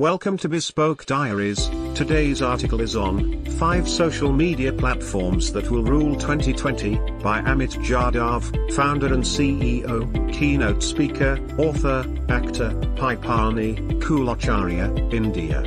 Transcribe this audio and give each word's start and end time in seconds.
Welcome 0.00 0.38
to 0.38 0.48
Bespoke 0.48 1.06
Diaries. 1.06 1.68
Today's 1.94 2.42
article 2.42 2.80
is 2.80 2.96
on 2.96 3.44
5 3.44 3.88
social 3.88 4.32
media 4.32 4.72
platforms 4.72 5.52
that 5.52 5.70
will 5.70 5.84
rule 5.84 6.16
2020 6.16 6.96
by 7.22 7.40
Amit 7.42 7.76
Jadhav, 7.76 8.72
founder 8.72 9.14
and 9.14 9.22
CEO, 9.22 10.32
keynote 10.32 10.82
speaker, 10.82 11.38
author, 11.58 12.04
actor, 12.28 12.70
Paipali, 12.96 13.76
Kulacharya, 14.02 15.14
India. 15.14 15.62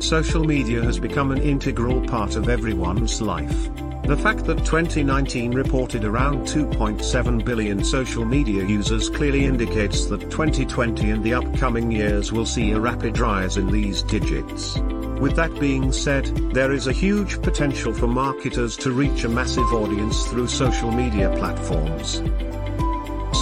Social 0.00 0.44
media 0.44 0.82
has 0.82 0.98
become 0.98 1.32
an 1.32 1.42
integral 1.42 2.00
part 2.06 2.36
of 2.36 2.48
everyone's 2.48 3.20
life. 3.20 3.68
The 4.04 4.16
fact 4.16 4.46
that 4.46 4.58
2019 4.64 5.52
reported 5.52 6.04
around 6.04 6.40
2.7 6.48 7.44
billion 7.44 7.84
social 7.84 8.24
media 8.24 8.64
users 8.64 9.08
clearly 9.08 9.44
indicates 9.44 10.06
that 10.06 10.22
2020 10.22 11.10
and 11.10 11.22
the 11.22 11.34
upcoming 11.34 11.92
years 11.92 12.32
will 12.32 12.44
see 12.44 12.72
a 12.72 12.80
rapid 12.80 13.20
rise 13.20 13.56
in 13.56 13.70
these 13.70 14.02
digits. 14.02 14.76
With 15.20 15.36
that 15.36 15.56
being 15.60 15.92
said, 15.92 16.26
there 16.52 16.72
is 16.72 16.88
a 16.88 16.92
huge 16.92 17.40
potential 17.42 17.94
for 17.94 18.08
marketers 18.08 18.76
to 18.78 18.90
reach 18.90 19.22
a 19.22 19.28
massive 19.28 19.72
audience 19.72 20.26
through 20.26 20.48
social 20.48 20.90
media 20.90 21.30
platforms. 21.36 22.20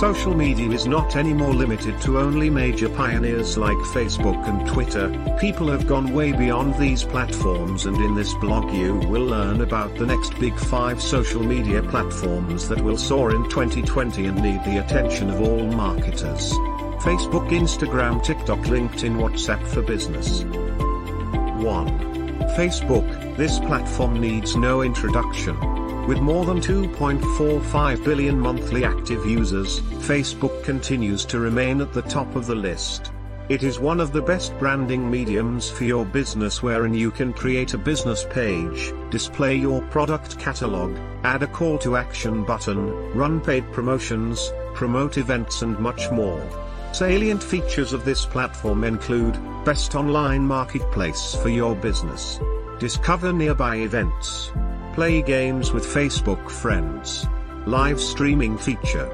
Social 0.00 0.34
media 0.34 0.70
is 0.70 0.86
not 0.86 1.14
anymore 1.14 1.52
limited 1.52 2.00
to 2.00 2.18
only 2.18 2.48
major 2.48 2.88
pioneers 2.88 3.58
like 3.58 3.76
Facebook 3.92 4.48
and 4.48 4.66
Twitter, 4.66 5.10
people 5.38 5.68
have 5.68 5.86
gone 5.86 6.14
way 6.14 6.32
beyond 6.32 6.74
these 6.76 7.04
platforms 7.04 7.84
and 7.84 7.98
in 7.98 8.14
this 8.14 8.32
blog 8.32 8.72
you 8.72 8.94
will 8.94 9.26
learn 9.26 9.60
about 9.60 9.94
the 9.96 10.06
next 10.06 10.38
big 10.38 10.58
5 10.58 11.02
social 11.02 11.42
media 11.42 11.82
platforms 11.82 12.66
that 12.70 12.80
will 12.80 12.96
soar 12.96 13.34
in 13.34 13.46
2020 13.50 14.24
and 14.24 14.40
need 14.40 14.64
the 14.64 14.82
attention 14.82 15.28
of 15.28 15.42
all 15.42 15.66
marketers. 15.66 16.54
Facebook, 17.04 17.50
Instagram, 17.50 18.24
TikTok, 18.24 18.60
LinkedIn, 18.60 19.16
WhatsApp 19.16 19.62
for 19.66 19.82
Business. 19.82 20.44
1. 21.62 21.98
Facebook, 22.56 23.36
this 23.36 23.58
platform 23.58 24.18
needs 24.18 24.56
no 24.56 24.80
introduction. 24.80 25.89
With 26.06 26.18
more 26.20 26.44
than 26.44 26.60
2.45 26.60 28.04
billion 28.04 28.40
monthly 28.40 28.84
active 28.84 29.24
users, 29.24 29.80
Facebook 29.80 30.64
continues 30.64 31.24
to 31.26 31.38
remain 31.38 31.80
at 31.80 31.92
the 31.92 32.02
top 32.02 32.34
of 32.34 32.46
the 32.46 32.54
list. 32.54 33.12
It 33.48 33.62
is 33.62 33.78
one 33.78 34.00
of 34.00 34.12
the 34.12 34.22
best 34.22 34.56
branding 34.58 35.10
mediums 35.10 35.68
for 35.68 35.84
your 35.84 36.04
business 36.04 36.62
wherein 36.62 36.94
you 36.94 37.10
can 37.10 37.32
create 37.32 37.74
a 37.74 37.78
business 37.78 38.24
page, 38.30 38.92
display 39.10 39.56
your 39.56 39.82
product 39.88 40.38
catalog, 40.38 40.96
add 41.24 41.42
a 41.42 41.48
call 41.48 41.76
to 41.78 41.96
action 41.96 42.44
button, 42.44 43.12
run 43.12 43.40
paid 43.40 43.70
promotions, 43.72 44.52
promote 44.74 45.18
events 45.18 45.62
and 45.62 45.78
much 45.78 46.10
more. 46.10 46.40
Salient 46.92 47.42
features 47.42 47.92
of 47.92 48.04
this 48.04 48.24
platform 48.24 48.84
include, 48.84 49.38
best 49.64 49.94
online 49.94 50.42
marketplace 50.42 51.34
for 51.34 51.48
your 51.48 51.74
business. 51.76 52.40
Discover 52.78 53.32
nearby 53.32 53.76
events. 53.76 54.52
Play 54.94 55.22
games 55.22 55.70
with 55.72 55.86
Facebook 55.86 56.50
friends. 56.50 57.24
Live 57.64 58.00
streaming 58.00 58.58
feature. 58.58 59.08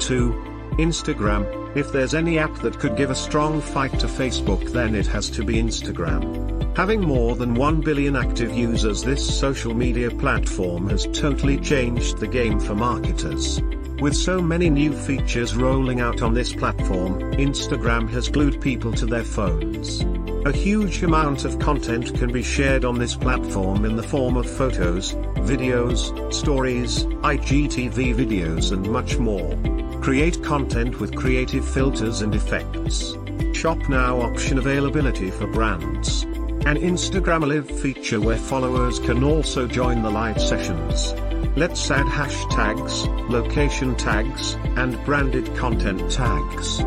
2. 0.00 0.32
Instagram. 0.78 1.76
If 1.76 1.92
there's 1.92 2.14
any 2.14 2.38
app 2.38 2.54
that 2.60 2.78
could 2.78 2.96
give 2.96 3.10
a 3.10 3.14
strong 3.14 3.60
fight 3.60 3.98
to 4.00 4.06
Facebook 4.06 4.72
then 4.72 4.94
it 4.94 5.06
has 5.08 5.28
to 5.30 5.44
be 5.44 5.56
Instagram. 5.56 6.76
Having 6.78 7.02
more 7.02 7.36
than 7.36 7.54
1 7.54 7.82
billion 7.82 8.16
active 8.16 8.56
users 8.56 9.02
this 9.02 9.38
social 9.38 9.74
media 9.74 10.10
platform 10.10 10.88
has 10.88 11.06
totally 11.12 11.58
changed 11.58 12.16
the 12.16 12.26
game 12.26 12.58
for 12.58 12.74
marketers. 12.74 13.60
With 14.00 14.16
so 14.16 14.40
many 14.40 14.70
new 14.70 14.94
features 14.94 15.54
rolling 15.54 16.00
out 16.00 16.22
on 16.22 16.32
this 16.32 16.54
platform, 16.54 17.20
Instagram 17.34 18.08
has 18.10 18.30
glued 18.30 18.62
people 18.62 18.92
to 18.92 19.04
their 19.04 19.24
phones. 19.24 20.02
A 20.46 20.52
huge 20.52 21.02
amount 21.02 21.46
of 21.46 21.58
content 21.58 22.14
can 22.18 22.30
be 22.30 22.42
shared 22.42 22.84
on 22.84 22.98
this 22.98 23.16
platform 23.16 23.86
in 23.86 23.96
the 23.96 24.02
form 24.02 24.36
of 24.36 24.44
photos, 24.44 25.14
videos, 25.36 26.34
stories, 26.34 27.04
IGTV 27.04 28.14
videos 28.14 28.70
and 28.70 28.86
much 28.90 29.16
more. 29.16 29.56
Create 30.02 30.42
content 30.42 31.00
with 31.00 31.16
creative 31.16 31.66
filters 31.66 32.20
and 32.20 32.34
effects. 32.34 33.14
Shop 33.54 33.78
now 33.88 34.20
option 34.20 34.58
availability 34.58 35.30
for 35.30 35.46
brands. 35.46 36.24
An 36.66 36.76
Instagram 36.76 37.48
Live 37.48 37.80
feature 37.80 38.20
where 38.20 38.36
followers 38.36 38.98
can 38.98 39.24
also 39.24 39.66
join 39.66 40.02
the 40.02 40.10
live 40.10 40.38
sessions. 40.38 41.14
Let's 41.56 41.90
add 41.90 42.04
hashtags, 42.04 43.30
location 43.30 43.94
tags, 43.96 44.58
and 44.76 45.02
branded 45.06 45.56
content 45.56 46.12
tags. 46.12 46.80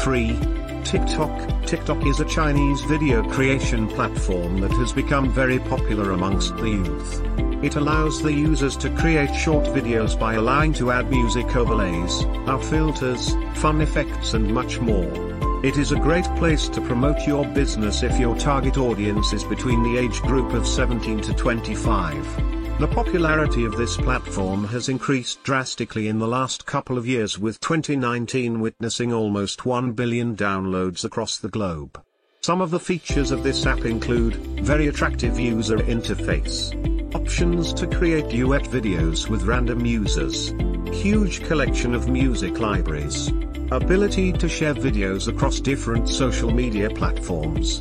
3. 0.00 0.38
TikTok 0.86 1.66
TikTok 1.66 2.06
is 2.06 2.20
a 2.20 2.24
Chinese 2.24 2.80
video 2.82 3.28
creation 3.28 3.88
platform 3.88 4.60
that 4.60 4.70
has 4.74 4.92
become 4.92 5.32
very 5.32 5.58
popular 5.58 6.12
amongst 6.12 6.56
the 6.58 6.68
youth. 6.68 7.22
It 7.64 7.74
allows 7.74 8.22
the 8.22 8.32
users 8.32 8.76
to 8.76 8.90
create 8.90 9.34
short 9.34 9.64
videos 9.64 10.16
by 10.16 10.34
allowing 10.34 10.72
to 10.74 10.92
add 10.92 11.10
music 11.10 11.56
overlays, 11.56 12.22
AR 12.46 12.62
filters, 12.62 13.32
fun 13.54 13.80
effects 13.80 14.34
and 14.34 14.54
much 14.54 14.78
more. 14.78 15.10
It 15.64 15.76
is 15.76 15.90
a 15.90 15.98
great 15.98 16.26
place 16.36 16.68
to 16.68 16.80
promote 16.80 17.26
your 17.26 17.44
business 17.46 18.04
if 18.04 18.16
your 18.20 18.36
target 18.36 18.78
audience 18.78 19.32
is 19.32 19.42
between 19.42 19.82
the 19.82 19.98
age 19.98 20.22
group 20.22 20.52
of 20.52 20.68
17 20.68 21.20
to 21.22 21.34
25. 21.34 22.55
The 22.78 22.88
popularity 22.88 23.64
of 23.64 23.74
this 23.78 23.96
platform 23.96 24.64
has 24.66 24.90
increased 24.90 25.42
drastically 25.42 26.08
in 26.08 26.18
the 26.18 26.28
last 26.28 26.66
couple 26.66 26.98
of 26.98 27.06
years 27.06 27.38
with 27.38 27.58
2019 27.60 28.60
witnessing 28.60 29.14
almost 29.14 29.64
1 29.64 29.92
billion 29.92 30.36
downloads 30.36 31.02
across 31.02 31.38
the 31.38 31.48
globe. 31.48 31.98
Some 32.42 32.60
of 32.60 32.70
the 32.70 32.78
features 32.78 33.30
of 33.30 33.42
this 33.42 33.64
app 33.64 33.86
include, 33.86 34.36
very 34.62 34.88
attractive 34.88 35.40
user 35.40 35.78
interface. 35.78 36.74
Options 37.14 37.72
to 37.72 37.86
create 37.86 38.28
duet 38.28 38.64
videos 38.64 39.30
with 39.30 39.44
random 39.44 39.86
users. 39.86 40.52
Huge 40.92 41.42
collection 41.46 41.94
of 41.94 42.10
music 42.10 42.60
libraries. 42.60 43.28
Ability 43.70 44.34
to 44.34 44.50
share 44.50 44.74
videos 44.74 45.28
across 45.28 45.60
different 45.60 46.10
social 46.10 46.50
media 46.50 46.90
platforms. 46.90 47.80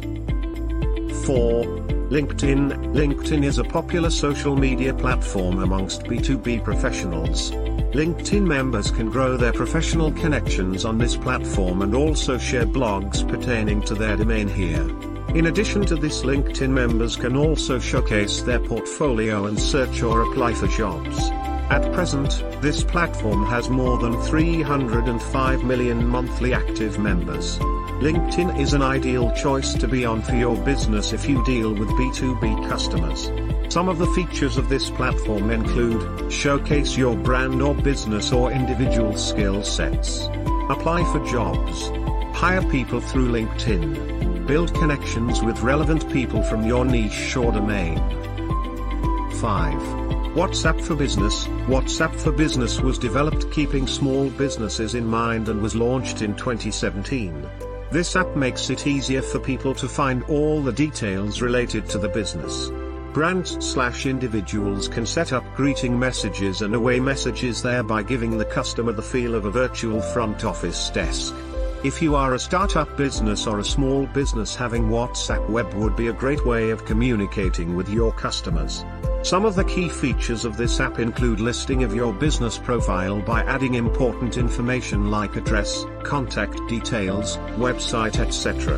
4. 1.25 1.94
LinkedIn 2.09 2.93
LinkedIn 2.93 3.43
is 3.43 3.57
a 3.57 3.63
popular 3.63 4.11
social 4.11 4.55
media 4.55 4.93
platform 4.93 5.63
amongst 5.63 6.03
B2B 6.03 6.63
professionals. 6.63 7.49
LinkedIn 7.49 8.45
members 8.45 8.91
can 8.91 9.09
grow 9.09 9.37
their 9.37 9.51
professional 9.51 10.11
connections 10.11 10.85
on 10.85 10.99
this 10.99 11.17
platform 11.17 11.81
and 11.81 11.95
also 11.95 12.37
share 12.37 12.67
blogs 12.67 13.27
pertaining 13.27 13.81
to 13.81 13.95
their 13.95 14.15
domain 14.15 14.47
here. 14.47 14.87
In 15.35 15.47
addition 15.47 15.83
to 15.87 15.95
this 15.95 16.21
LinkedIn 16.21 16.69
members 16.69 17.15
can 17.15 17.35
also 17.35 17.79
showcase 17.79 18.41
their 18.41 18.59
portfolio 18.59 19.45
and 19.47 19.59
search 19.59 20.03
or 20.03 20.31
apply 20.31 20.53
for 20.53 20.67
jobs. 20.67 21.31
At 21.69 21.91
present, 21.93 22.43
this 22.61 22.83
platform 22.83 23.43
has 23.47 23.69
more 23.69 23.97
than 23.97 24.21
305 24.21 25.63
million 25.63 26.07
monthly 26.07 26.53
active 26.53 26.99
members. 26.99 27.57
LinkedIn 28.01 28.59
is 28.59 28.73
an 28.73 28.83
ideal 28.83 29.31
choice 29.31 29.73
to 29.73 29.87
be 29.87 30.05
on 30.05 30.21
for 30.21 30.35
your 30.35 30.55
business 30.57 31.11
if 31.11 31.27
you 31.27 31.43
deal 31.43 31.73
with 31.73 31.89
B2B 31.89 32.69
customers. 32.69 33.31
Some 33.73 33.89
of 33.89 33.97
the 33.97 34.05
features 34.07 34.57
of 34.57 34.69
this 34.69 34.91
platform 34.91 35.49
include, 35.49 36.31
showcase 36.31 36.95
your 36.95 37.15
brand 37.15 37.61
or 37.63 37.73
business 37.73 38.31
or 38.31 38.51
individual 38.51 39.17
skill 39.17 39.63
sets. 39.63 40.27
Apply 40.69 41.03
for 41.11 41.25
jobs. 41.25 41.89
Hire 42.37 42.61
people 42.69 43.01
through 43.01 43.29
LinkedIn. 43.29 44.45
Build 44.45 44.71
connections 44.75 45.41
with 45.41 45.61
relevant 45.61 46.11
people 46.11 46.43
from 46.43 46.63
your 46.63 46.85
niche 46.85 47.35
or 47.35 47.51
domain. 47.51 47.97
5. 49.39 50.04
WhatsApp 50.35 50.81
for 50.81 50.95
Business 50.95 51.47
WhatsApp 51.69 52.13
for 52.13 52.29
Business 52.29 52.81
was 52.81 52.97
developed 52.97 53.49
keeping 53.51 53.87
small 53.87 54.29
businesses 54.31 54.93
in 54.93 55.07
mind 55.07 55.47
and 55.47 55.61
was 55.61 55.77
launched 55.77 56.21
in 56.21 56.35
2017. 56.35 57.49
This 57.89 58.17
app 58.17 58.35
makes 58.35 58.69
it 58.69 58.85
easier 58.85 59.21
for 59.21 59.39
people 59.39 59.73
to 59.75 59.87
find 59.87 60.23
all 60.23 60.61
the 60.61 60.73
details 60.73 61.41
related 61.41 61.87
to 61.87 61.97
the 61.97 62.09
business. 62.09 62.69
Brands 63.13 63.65
slash 63.65 64.07
individuals 64.07 64.89
can 64.89 65.05
set 65.05 65.31
up 65.31 65.45
greeting 65.55 65.97
messages 65.97 66.63
and 66.63 66.75
away 66.75 66.99
messages 66.99 67.61
thereby 67.61 68.03
giving 68.03 68.37
the 68.37 68.43
customer 68.43 68.91
the 68.91 69.01
feel 69.01 69.35
of 69.35 69.45
a 69.45 69.51
virtual 69.51 70.01
front 70.01 70.43
office 70.43 70.89
desk. 70.89 71.33
If 71.85 72.01
you 72.01 72.13
are 72.13 72.33
a 72.33 72.39
startup 72.39 72.97
business 72.97 73.47
or 73.47 73.59
a 73.59 73.63
small 73.63 74.05
business 74.07 74.53
having 74.53 74.89
WhatsApp 74.89 75.49
web 75.49 75.73
would 75.75 75.95
be 75.95 76.07
a 76.07 76.13
great 76.13 76.45
way 76.45 76.71
of 76.71 76.83
communicating 76.83 77.73
with 77.73 77.87
your 77.87 78.11
customers. 78.11 78.83
Some 79.25 79.43
of 79.43 79.55
the 79.55 79.63
key 79.63 79.89
features 79.89 80.45
of 80.45 80.55
this 80.55 80.79
app 80.79 80.99
include 80.99 81.39
listing 81.39 81.81
of 81.81 81.95
your 81.95 82.13
business 82.13 82.59
profile 82.59 83.19
by 83.23 83.41
adding 83.41 83.73
important 83.73 84.37
information 84.37 85.09
like 85.09 85.35
address, 85.35 85.83
contact 86.03 86.61
details, 86.69 87.37
website 87.57 88.19
etc. 88.19 88.77